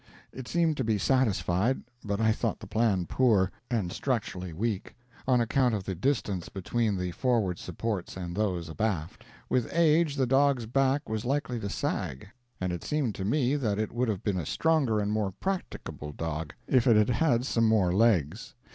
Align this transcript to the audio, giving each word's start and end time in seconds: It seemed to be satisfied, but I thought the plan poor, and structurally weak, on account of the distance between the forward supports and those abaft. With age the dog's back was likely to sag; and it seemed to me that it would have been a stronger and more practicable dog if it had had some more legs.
It 0.33 0.47
seemed 0.47 0.77
to 0.77 0.83
be 0.83 0.97
satisfied, 0.97 1.83
but 2.03 2.19
I 2.19 2.31
thought 2.31 2.59
the 2.59 2.65
plan 2.65 3.05
poor, 3.05 3.51
and 3.69 3.91
structurally 3.93 4.51
weak, 4.51 4.95
on 5.27 5.39
account 5.39 5.75
of 5.75 5.83
the 5.83 5.93
distance 5.93 6.49
between 6.49 6.97
the 6.97 7.11
forward 7.11 7.59
supports 7.59 8.17
and 8.17 8.35
those 8.35 8.67
abaft. 8.67 9.23
With 9.47 9.69
age 9.71 10.15
the 10.15 10.25
dog's 10.25 10.65
back 10.65 11.07
was 11.07 11.23
likely 11.23 11.59
to 11.59 11.69
sag; 11.69 12.27
and 12.59 12.73
it 12.73 12.83
seemed 12.83 13.13
to 13.13 13.25
me 13.25 13.55
that 13.57 13.77
it 13.77 13.91
would 13.91 14.07
have 14.07 14.23
been 14.23 14.39
a 14.39 14.45
stronger 14.47 14.99
and 14.99 15.11
more 15.11 15.33
practicable 15.33 16.13
dog 16.13 16.55
if 16.67 16.87
it 16.87 16.95
had 16.95 17.11
had 17.11 17.45
some 17.45 17.67
more 17.67 17.93
legs. 17.93 18.55